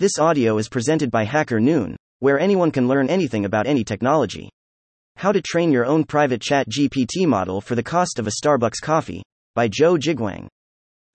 [0.00, 4.48] This audio is presented by Hacker Noon, where anyone can learn anything about any technology.
[5.16, 8.80] How to train your own private chat GPT model for the cost of a Starbucks
[8.80, 9.22] coffee
[9.54, 10.48] by Zhou Jieguang.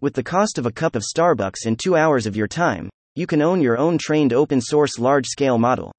[0.01, 3.25] With the cost of a cup of Starbucks and 2 hours of your time, you
[3.25, 5.92] can own your own trained open source large scale model.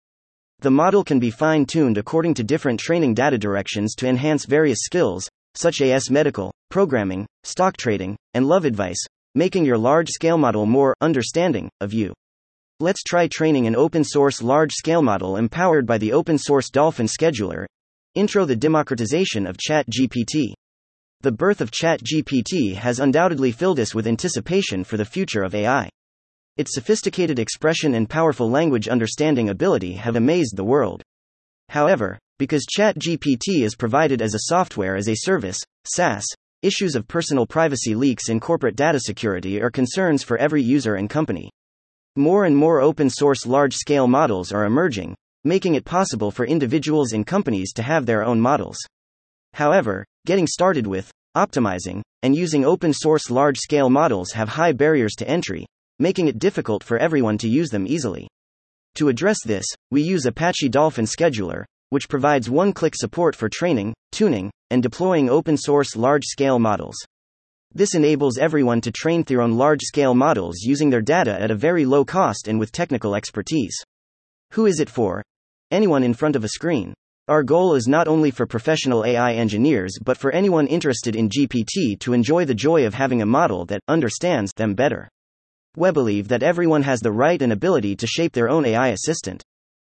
[0.61, 4.79] The model can be fine tuned according to different training data directions to enhance various
[4.83, 10.67] skills, such as medical, programming, stock trading, and love advice, making your large scale model
[10.67, 12.15] more understanding of you.
[12.79, 17.07] Let's try training an open source large scale model empowered by the open source Dolphin
[17.07, 17.65] scheduler.
[18.15, 20.53] Intro The democratization of ChatGPT.
[21.23, 25.89] The birth of ChatGPT has undoubtedly filled us with anticipation for the future of AI.
[26.59, 31.03] Its sophisticated expression and powerful language understanding ability have amazed the world.
[31.71, 36.27] However, because ChatGPT is provided as a software as a service, SaaS,
[36.61, 41.09] issues of personal privacy leaks and corporate data security are concerns for every user and
[41.09, 41.49] company.
[42.19, 47.13] More and more open source large scale models are emerging, making it possible for individuals
[47.13, 48.79] and companies to have their own models.
[49.53, 55.13] However, getting started with, optimizing, and using open source large scale models have high barriers
[55.17, 55.67] to entry,
[55.99, 58.27] making it difficult for everyone to use them easily.
[58.95, 63.93] To address this, we use Apache Dolphin Scheduler, which provides one click support for training,
[64.11, 66.97] tuning, and deploying open source large scale models.
[67.77, 71.55] This enables everyone to train their own large scale models using their data at a
[71.55, 73.77] very low cost and with technical expertise.
[74.53, 75.23] Who is it for?
[75.71, 76.95] Anyone in front of a screen.
[77.29, 82.01] Our goal is not only for professional AI engineers but for anyone interested in GPT
[82.01, 85.07] to enjoy the joy of having a model that understands them better.
[85.77, 89.43] We believe that everyone has the right and ability to shape their own AI assistant.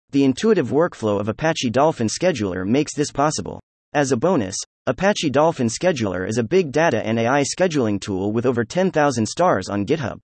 [0.10, 3.60] The intuitive workflow of Apache Dolphin Scheduler makes this possible.
[3.94, 8.46] As a bonus, Apache Dolphin Scheduler is a big data and AI scheduling tool with
[8.46, 10.20] over 10,000 stars on GitHub.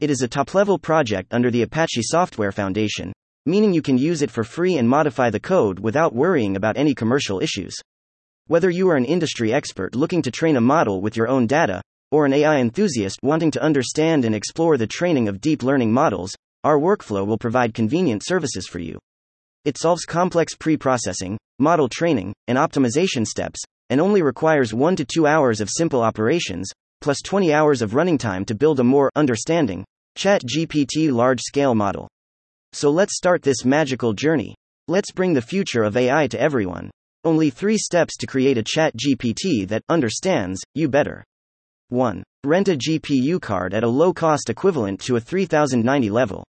[0.00, 3.10] It is a top level project under the Apache Software Foundation,
[3.46, 6.94] meaning you can use it for free and modify the code without worrying about any
[6.94, 7.74] commercial issues.
[8.48, 11.80] Whether you are an industry expert looking to train a model with your own data,
[12.10, 16.36] or an AI enthusiast wanting to understand and explore the training of deep learning models,
[16.64, 18.98] our workflow will provide convenient services for you.
[19.64, 23.60] It solves complex pre processing, model training, and optimization steps,
[23.90, 28.16] and only requires 1 to 2 hours of simple operations, plus 20 hours of running
[28.16, 29.84] time to build a more understanding
[30.16, 32.08] ChatGPT large scale model.
[32.72, 34.54] So let's start this magical journey.
[34.88, 36.90] Let's bring the future of AI to everyone.
[37.24, 41.22] Only three steps to create a ChatGPT that understands you better.
[41.88, 42.22] 1.
[42.44, 46.44] Rent a GPU card at a low cost equivalent to a 3090 level.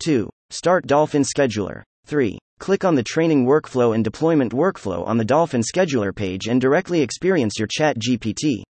[0.00, 0.30] 2.
[0.50, 1.82] Start Dolphin Scheduler.
[2.08, 2.38] 3.
[2.58, 7.02] Click on the training workflow and deployment workflow on the Dolphin Scheduler page and directly
[7.02, 8.62] experience your Chat GPT.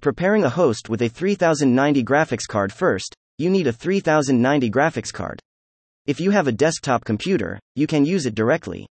[0.00, 5.40] Preparing a host with a 3090 graphics card first, you need a 3090 graphics card.
[6.06, 8.86] If you have a desktop computer, you can use it directly.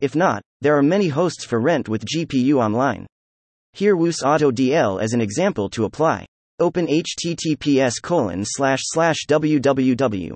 [0.00, 3.06] If not, there are many hosts for rent with GPU online.
[3.72, 6.26] Here Woos AutoDL as an example to apply.
[6.60, 10.34] Open https colon slash slash www.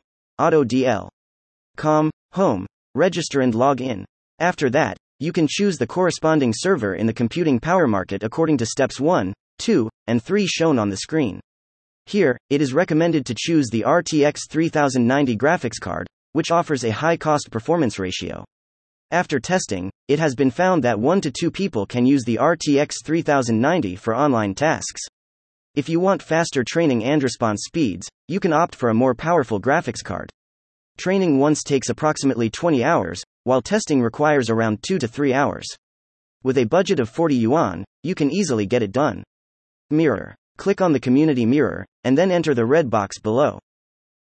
[1.77, 4.05] Com, home, register and log in.
[4.39, 8.67] After that, you can choose the corresponding server in the computing power market according to
[8.67, 11.41] steps 1, 2, and 3 shown on the screen.
[12.07, 17.17] Here, it is recommended to choose the RTX 3090 graphics card, which offers a high
[17.17, 18.45] cost performance ratio.
[19.11, 23.05] After testing, it has been found that 1 to 2 people can use the RTX
[23.05, 25.03] 3090 for online tasks.
[25.75, 29.61] If you want faster training and response speeds, you can opt for a more powerful
[29.61, 30.31] graphics card.
[30.99, 35.67] Training once takes approximately 20 hours, while testing requires around 2 to 3 hours.
[36.43, 39.23] With a budget of 40 yuan, you can easily get it done.
[39.91, 40.35] Mirror.
[40.57, 43.59] Click on the community mirror, and then enter the red box below.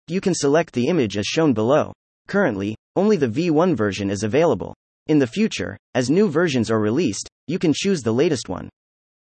[0.07, 1.93] You can select the image as shown below.
[2.29, 4.75] Currently, only the V1 version is available.
[5.09, 8.69] In the future, as new versions are released, you can choose the latest one.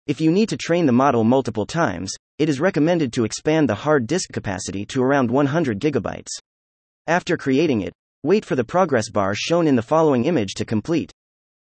[0.08, 3.76] If you need to train the model multiple times, it is recommended to expand the
[3.76, 6.32] hard disk capacity to around 100 gigabytes.
[7.08, 11.12] After creating it, wait for the progress bar shown in the following image to complete.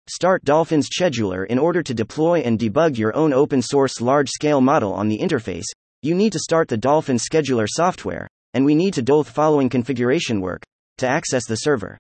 [0.09, 4.59] Start Dolphin Scheduler in order to deploy and debug your own open source large scale
[4.59, 5.67] model on the interface.
[6.01, 9.69] You need to start the Dolphin Scheduler software, and we need to do the following
[9.69, 10.63] configuration work
[10.97, 11.97] to access the server.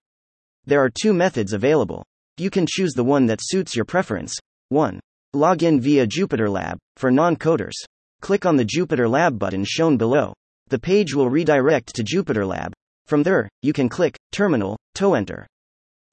[0.65, 2.03] There are two methods available.
[2.37, 4.35] You can choose the one that suits your preference.
[4.69, 4.99] 1.
[5.33, 7.75] Log in via Jupyter Lab for non coders.
[8.21, 10.33] Click on the Jupyter Lab button shown below.
[10.69, 12.73] The page will redirect to Jupyter Lab,
[13.09, 15.47] from there, you can click Terminal to enter.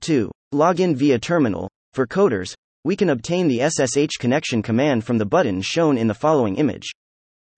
[0.00, 0.31] 2.
[0.54, 1.69] Login via Terminal.
[1.93, 2.54] For coders,
[2.84, 6.90] we can obtain the SSH connection command from the button shown in the following image.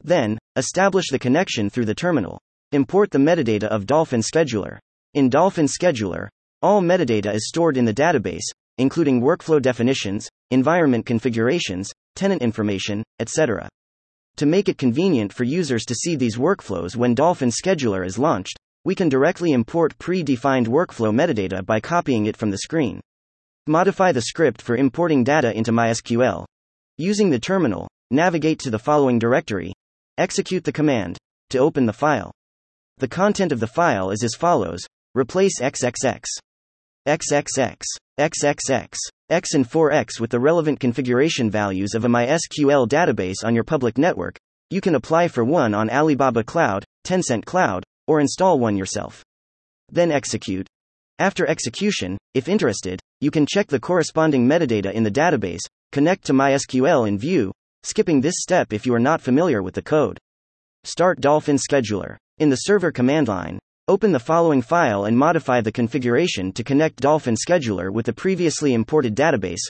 [0.02, 2.40] Then, establish the connection through the terminal.
[2.73, 4.79] Import the metadata of Dolphin Scheduler.
[5.14, 6.29] In Dolphin Scheduler,
[6.61, 8.49] all metadata is stored in the database,
[8.79, 13.69] including workflow definitions, environment configurations, tenant information, etc.
[14.37, 18.58] To make it convenient for users to see these workflows when Dolphin Scheduler is launched,
[18.85, 23.01] we can directly import pre-defined workflow metadata by copying it from the screen.
[23.67, 26.45] Modify the script for importing data into MySQL.
[26.97, 29.73] Using the terminal, navigate to the following directory.
[30.17, 31.19] Execute the command
[31.51, 32.33] to open the file.
[32.99, 36.25] The content of the file is as follows replace XXX,
[37.07, 37.83] XXX,
[38.19, 38.95] XXX,
[39.31, 43.97] X and 4X with the relevant configuration values of a MySQL database on your public
[43.97, 44.39] network.
[44.71, 49.22] You can apply for one on Alibaba Cloud, Tencent Cloud, or install one yourself.
[49.90, 50.66] Then execute.
[51.20, 55.60] After execution, if interested, you can check the corresponding metadata in the database,
[55.93, 57.52] connect to MySQL in view,
[57.82, 60.19] skipping this step if you are not familiar with the code.
[60.84, 62.16] Start Dolphin Scheduler.
[62.38, 63.58] In the server command line,
[63.88, 68.75] open the following file and modify the configuration to connect Dolphin Scheduler with the previously
[68.75, 69.62] imported database.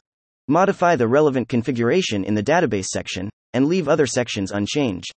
[0.49, 5.11] Modify the relevant configuration in the database section, and leave other sections unchanged.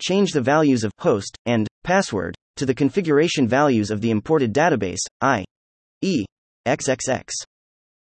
[0.00, 5.00] Change the values of host and password to the configuration values of the imported database,
[5.22, 6.24] i.e.,
[6.66, 7.30] XXX,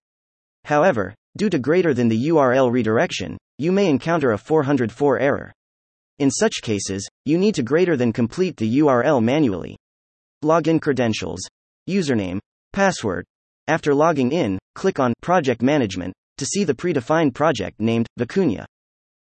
[0.65, 5.51] However, due to greater than the URL redirection, you may encounter a 404 error.
[6.19, 9.77] In such cases, you need to greater than complete the URL manually.
[10.43, 11.41] Login credentials,
[11.89, 12.39] username,
[12.71, 13.25] password.
[13.67, 18.65] After logging in, click on Project Management to see the predefined project named Vicuña.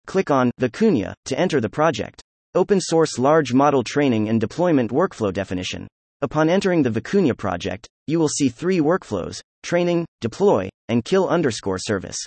[0.05, 2.21] Click on Vicuña to enter the project.
[2.55, 5.87] Open source large model training and deployment workflow definition.
[6.21, 11.77] Upon entering the Vicuña project, you will see three workflows training, deploy, and kill underscore
[11.77, 12.17] service.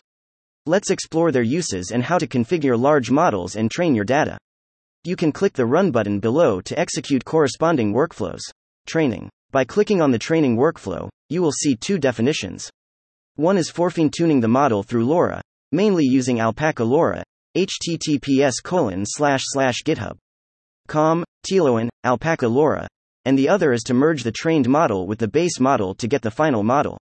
[0.67, 4.39] Let's explore their uses and how to configure large models and train your data.
[5.05, 8.43] You can click the Run button below to execute corresponding workflows.
[8.87, 9.31] Training.
[9.51, 12.71] By clicking on the training workflow, you will see two definitions.
[13.37, 15.41] One is for fine tuning the model through LoRa,
[15.73, 17.23] mainly using Alpaca LoRa,
[17.57, 20.17] https colon slash slash github.
[20.89, 22.87] Com, tloen, Alpaca LoRa,
[23.25, 26.21] and the other is to merge the trained model with the base model to get
[26.23, 26.99] the final model.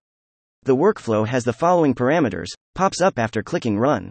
[0.63, 4.09] The workflow has the following parameters, pops up after clicking run.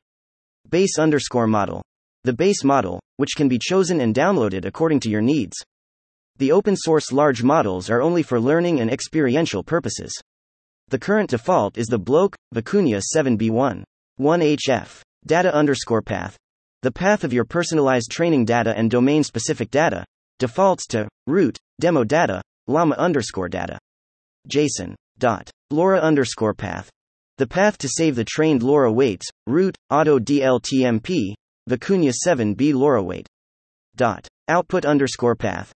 [0.68, 1.82] Base underscore model.
[2.24, 5.56] The base model, which can be chosen and downloaded according to your needs.
[6.38, 10.12] The open source large models are only for learning and experiential purposes.
[10.88, 13.82] The current default is the Bloke, Vicuña 7b1.
[14.18, 15.00] 1hf.
[15.26, 16.36] Data underscore path.
[16.82, 20.04] The path of your personalized training data and domain specific data
[20.38, 23.78] defaults to root, demo data, llama underscore data.
[24.48, 24.94] JSON.
[25.18, 25.50] Dot.
[25.70, 26.88] LoRa underscore path.
[27.36, 31.34] The path to save the trained LoRa weights, root, auto DLTMP,
[31.68, 33.26] Vicuña 7b LoRa weight.
[33.94, 34.26] Dot.
[34.48, 35.70] Output underscore path.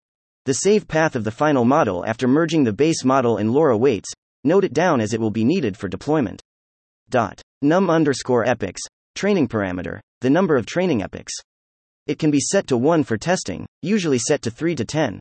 [0.46, 4.10] The save path of the final model after merging the base model and LoRa weights,
[4.44, 6.40] note it down as it will be needed for deployment.
[7.10, 7.42] Dot.
[7.60, 8.80] Num underscore epochs,
[9.14, 11.34] training parameter, the number of training epochs.
[12.06, 15.20] It can be set to 1 for testing, usually set to 3 to 10.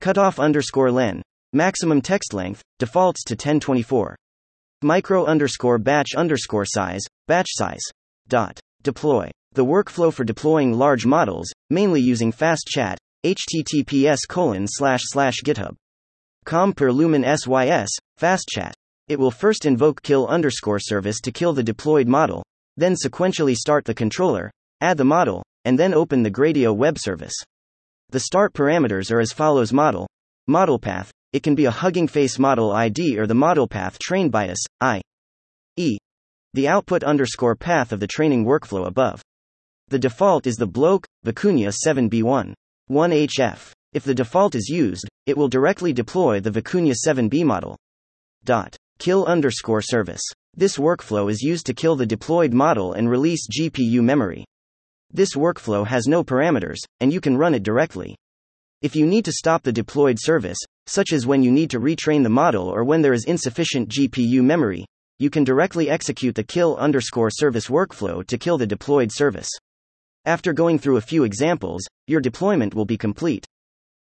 [0.00, 1.22] Cutoff underscore len,
[1.56, 4.16] Maximum text length, defaults to 1024.
[4.82, 7.80] Micro underscore batch underscore size, batch size.
[8.26, 8.58] Dot.
[8.82, 9.30] Deploy.
[9.52, 15.76] The workflow for deploying large models, mainly using fast chat, https colon slash slash github.
[16.44, 18.74] Com per lumen sys, fast chat.
[19.06, 22.42] It will first invoke kill underscore service to kill the deployed model,
[22.76, 27.36] then sequentially start the controller, add the model, and then open the Gradio web service.
[28.10, 30.08] The start parameters are as follows model,
[30.48, 34.30] model path, it can be a Hugging Face model ID or the model path trained
[34.30, 35.98] by us, i.e.,
[36.52, 39.20] the output underscore path of the training workflow above.
[39.88, 42.54] The default is the Bloke, Vicuña 7b1.
[42.88, 43.72] 1HF.
[43.92, 47.76] If the default is used, it will directly deploy the Vicuña 7b model.
[48.44, 48.76] Dot.
[49.00, 50.22] Kill underscore service.
[50.56, 54.44] This workflow is used to kill the deployed model and release GPU memory.
[55.10, 58.14] This workflow has no parameters, and you can run it directly.
[58.84, 62.22] If you need to stop the deployed service, such as when you need to retrain
[62.22, 64.84] the model or when there is insufficient GPU memory,
[65.18, 69.48] you can directly execute the kill underscore service workflow to kill the deployed service.
[70.26, 73.46] After going through a few examples, your deployment will be complete.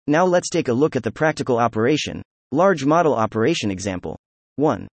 [0.07, 2.21] Now let's take a look at the practical operation.
[2.53, 4.17] Large model operation example.
[4.55, 4.88] 1.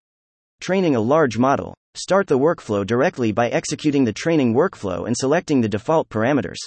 [0.61, 1.75] Training a large model.
[1.93, 6.57] Start the workflow directly by executing the training workflow and selecting the default parameters.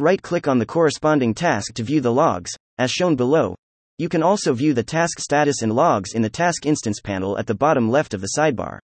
[0.00, 3.56] Right click on the corresponding task to view the logs, as shown below.
[3.98, 7.48] You can also view the task status and logs in the task instance panel at
[7.48, 8.78] the bottom left of the sidebar.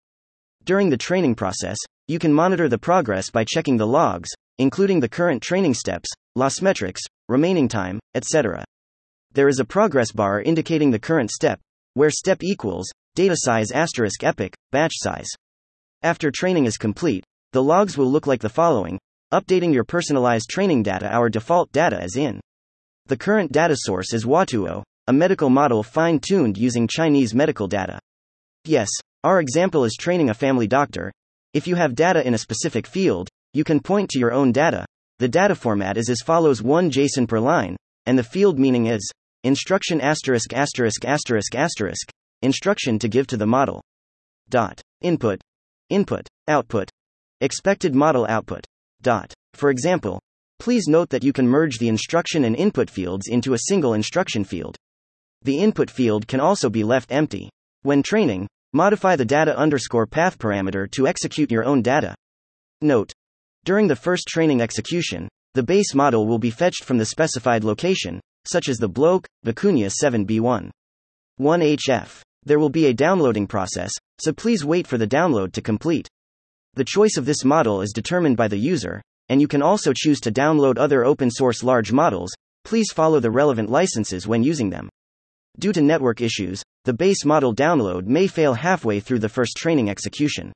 [0.63, 1.77] During the training process,
[2.07, 6.63] you can monitor the progress by checking the logs, including the current training steps, loss
[6.63, 8.65] metrics, remaining time, etc.
[9.33, 11.59] There is a progress bar indicating the current step,
[11.93, 15.29] where step equals data size asterisk epoch, batch size.
[16.01, 18.97] After training is complete, the logs will look like the following
[19.33, 21.11] updating your personalized training data.
[21.11, 22.39] Our default data is in.
[23.07, 27.99] The current data source is Huatuo, a medical model fine tuned using Chinese medical data.
[28.63, 28.87] Yes,
[29.23, 31.11] our example is training a family doctor.
[31.53, 34.85] If you have data in a specific field, you can point to your own data.
[35.17, 37.75] The data format is as follows 1 JSON per line,
[38.05, 39.11] and the field meaning is
[39.43, 42.09] instruction asterisk asterisk asterisk asterisk
[42.43, 43.81] instruction to give to the model.
[44.49, 44.79] Dot.
[45.01, 45.41] Input.
[45.89, 46.27] Input.
[46.47, 46.89] Output.
[47.41, 48.65] Expected model output.
[49.53, 50.19] For example,
[50.59, 54.43] please note that you can merge the instruction and input fields into a single instruction
[54.43, 54.75] field.
[55.41, 57.49] The input field can also be left empty.
[57.81, 62.15] When training, modify the data underscore path parameter to execute your own data.
[62.81, 63.11] Note.
[63.65, 68.19] During the first training execution, the base model will be fetched from the specified location,
[68.45, 70.69] such as the Bloke, Vicuña 7B1.
[71.39, 72.21] 1HF.
[72.45, 76.07] There will be a downloading process, so please wait for the download to complete.
[76.75, 78.99] The choice of this model is determined by the user,
[79.29, 82.33] and you can also choose to download other open source large models.
[82.63, 84.89] Please follow the relevant licenses when using them.
[85.59, 89.87] Due to network issues, the base model download may fail halfway through the first training
[89.87, 90.51] execution.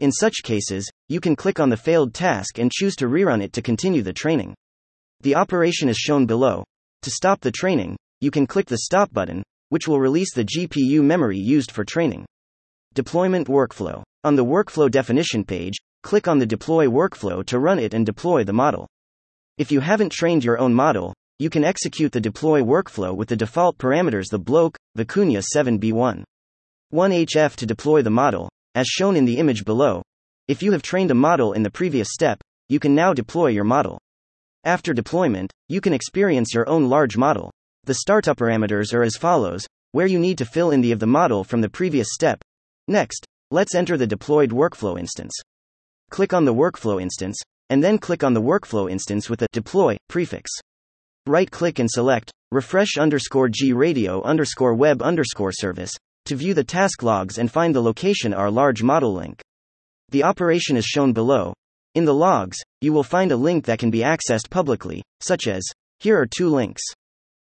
[0.00, 3.52] In such cases, you can click on the failed task and choose to rerun it
[3.52, 4.54] to continue the training.
[5.20, 6.64] The operation is shown below.
[7.02, 11.00] To stop the training, you can click the stop button, which will release the GPU
[11.02, 12.26] memory used for training.
[12.94, 14.02] Deployment workflow.
[14.24, 18.42] On the workflow definition page, click on the deploy workflow to run it and deploy
[18.42, 18.88] the model.
[19.58, 23.36] If you haven't trained your own model, you can execute the deploy workflow with the
[23.36, 26.24] default parameters the Bloke, Vicuña 7B1.
[26.94, 30.02] 1HF to deploy the model, as shown in the image below.
[30.48, 32.40] If you have trained a model in the previous step,
[32.70, 34.00] you can now deploy your model.
[34.64, 37.50] After deployment, you can experience your own large model.
[37.84, 41.06] The startup parameters are as follows, where you need to fill in the of the
[41.06, 42.42] model from the previous step.
[42.88, 45.32] Next, let's enter the deployed workflow instance.
[46.10, 49.96] Click on the workflow instance, and then click on the workflow instance with the deploy
[50.08, 50.50] prefix.
[51.24, 55.92] Right click and select refresh underscore gradio underscore web underscore service
[56.24, 59.40] to view the task logs and find the location our large model link.
[60.08, 61.54] The operation is shown below.
[61.94, 65.62] In the logs, you will find a link that can be accessed publicly, such as
[66.00, 66.82] here are two links.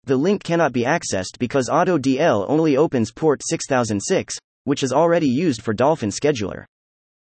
[0.04, 5.62] The link cannot be accessed because AutoDL only opens port 6006, which is already used
[5.62, 6.65] for Dolphin Scheduler.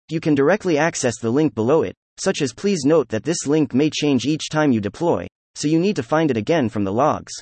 [0.08, 3.74] You can directly access the link below it, such as please note that this link
[3.74, 6.92] may change each time you deploy, so you need to find it again from the
[6.92, 7.34] logs.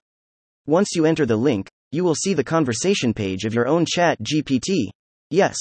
[0.67, 4.19] Once you enter the link, you will see the conversation page of your own Chat
[4.25, 4.89] GPT.
[5.31, 5.57] Yes.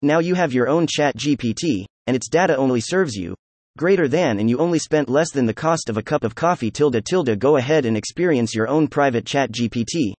[0.00, 3.34] Now you have your own Chat GPT, and its data only serves you.
[3.76, 6.70] Greater than, and you only spent less than the cost of a cup of coffee.
[6.70, 10.12] Tilde tilde go ahead and experience your own private Chat GPT.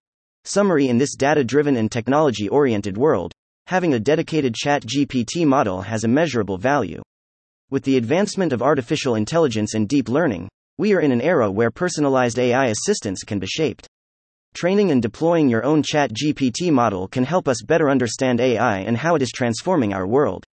[0.44, 3.34] Summary In this data driven and technology oriented world,
[3.68, 7.02] having a dedicated Chat GPT model has immeasurable value.
[7.70, 10.48] With the advancement of artificial intelligence and deep learning,
[10.78, 13.86] we are in an era where personalized AI assistance can be shaped.
[14.56, 18.96] Training and deploying your own Chat GPT model can help us better understand AI and
[18.96, 20.46] how it is transforming our world.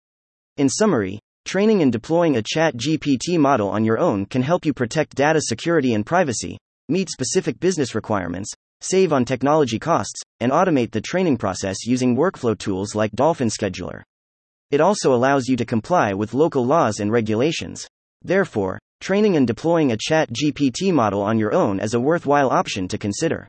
[0.57, 4.73] In summary, training and deploying a Chat GPT model on your own can help you
[4.73, 6.57] protect data security and privacy,
[6.89, 8.51] meet specific business requirements,
[8.83, 14.03] save on technology costs, and automate the training process using workflow tools like Dolphin Scheduler.
[14.69, 17.87] It also allows you to comply with local laws and regulations.
[18.21, 22.87] Therefore, training and deploying a Chat GPT model on your own is a worthwhile option
[22.89, 23.47] to consider.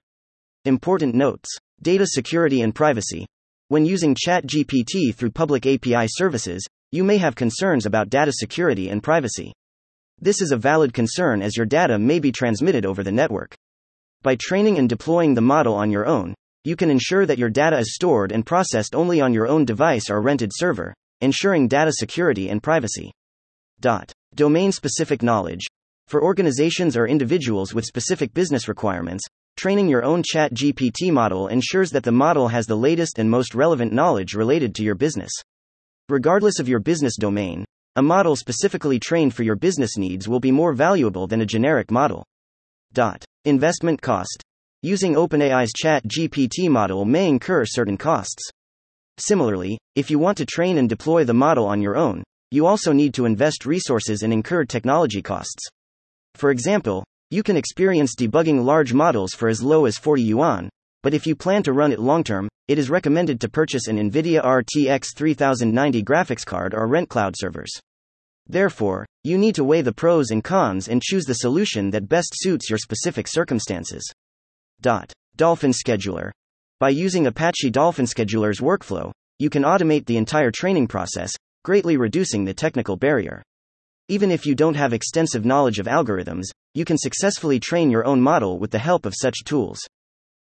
[0.65, 1.49] Important notes
[1.83, 3.27] Data security and privacy.
[3.69, 8.89] When using Chat GPT through public API services, you may have concerns about data security
[8.89, 9.53] and privacy.
[10.21, 13.55] This is a valid concern as your data may be transmitted over the network.
[14.25, 17.77] By training and deploying the model on your own, you can ensure that your data
[17.77, 22.49] is stored and processed only on your own device or rented server, ensuring data security
[22.49, 23.13] and privacy.
[23.81, 24.11] Dot.
[24.35, 25.67] Domain specific knowledge.
[26.09, 29.23] For organizations or individuals with specific business requirements,
[29.59, 33.55] training your own Chat GPT model ensures that the model has the latest and most
[33.55, 35.33] relevant knowledge related to your business.
[36.09, 37.67] Regardless of your business domain,
[37.97, 41.91] a model specifically trained for your business needs will be more valuable than a generic
[41.91, 42.25] model.
[42.95, 43.23] Dot.
[43.47, 44.43] Investment cost.
[44.83, 48.49] Using OpenAI's Chat GPT model may incur certain costs.
[49.19, 52.91] Similarly, if you want to train and deploy the model on your own, you also
[52.95, 55.63] need to invest resources and incur technology costs.
[56.37, 60.71] For example, you can experience debugging large models for as low as 40 yuan,
[61.03, 63.99] but if you plan to run it long term, it is recommended to purchase an
[63.99, 67.79] NVIDIA RTX 3090 graphics card or rent cloud servers.
[68.47, 72.33] Therefore, you need to weigh the pros and cons and choose the solution that best
[72.35, 74.03] suits your specific circumstances.
[74.81, 75.13] Dot.
[75.37, 76.31] Dolphin Scheduler.
[76.79, 81.33] By using Apache Dolphin Scheduler's workflow, you can automate the entire training process,
[81.65, 83.43] greatly reducing the technical barrier.
[84.09, 88.21] Even if you don't have extensive knowledge of algorithms, you can successfully train your own
[88.21, 89.81] model with the help of such tools.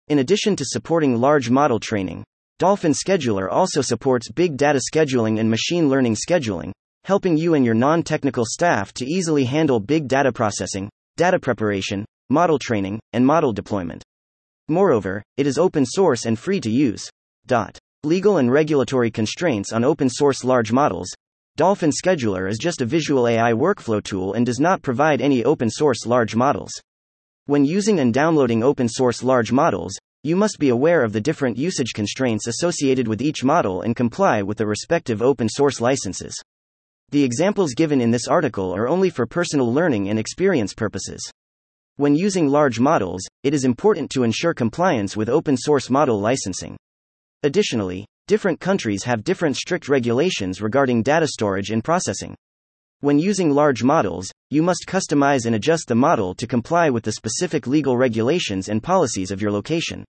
[0.06, 2.22] In addition to supporting large model training,
[2.58, 6.72] Dolphin Scheduler also supports big data scheduling and machine learning scheduling,
[7.08, 12.04] helping you and your non technical staff to easily handle big data processing, data preparation,
[12.28, 14.02] model training, and model deployment.
[14.68, 17.08] Moreover, it is open source and free to use.
[17.46, 17.78] Dot.
[18.04, 21.08] Legal and regulatory constraints on open source large models,
[21.56, 25.70] Dolphin Scheduler is just a visual AI workflow tool and does not provide any open
[25.70, 26.72] source large models.
[27.46, 31.56] When using and downloading open source large models, you must be aware of the different
[31.56, 36.34] usage constraints associated with each model and comply with the respective open source licenses.
[37.10, 41.20] The examples given in this article are only for personal learning and experience purposes.
[41.96, 46.76] When using large models, it is important to ensure compliance with open source model licensing.
[47.44, 52.36] Additionally, different countries have different strict regulations regarding data storage and processing.
[53.00, 57.12] When using large models, you must customize and adjust the model to comply with the
[57.12, 60.04] specific legal regulations and policies of your location.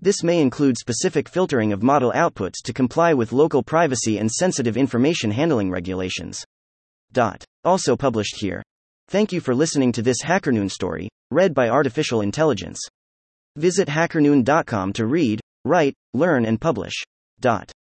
[0.00, 4.76] This may include specific filtering of model outputs to comply with local privacy and sensitive
[4.76, 6.44] information handling regulations.
[7.12, 7.44] Dot.
[7.64, 8.62] Also published here.
[9.08, 12.78] Thank you for listening to this HackerNoon story, read by Artificial Intelligence.
[13.56, 16.94] Visit hackerNoon.com to read, write, learn, and publish.
[17.40, 17.72] Dot.